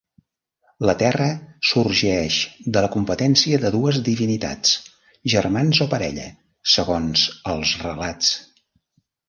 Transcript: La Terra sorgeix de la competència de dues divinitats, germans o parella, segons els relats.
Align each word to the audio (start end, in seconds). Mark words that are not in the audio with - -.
La 0.89 0.93
Terra 1.01 1.27
sorgeix 1.71 2.37
de 2.77 2.83
la 2.85 2.89
competència 2.95 3.61
de 3.65 3.71
dues 3.77 4.01
divinitats, 4.09 4.73
germans 5.37 5.85
o 5.87 5.89
parella, 5.95 6.27
segons 6.77 7.29
els 7.55 7.79
relats. 7.87 8.37